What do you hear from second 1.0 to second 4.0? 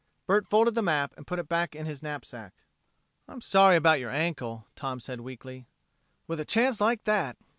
and put it back in his knapsack. "I'm sorry about